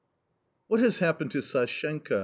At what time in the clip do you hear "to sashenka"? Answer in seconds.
1.33-2.19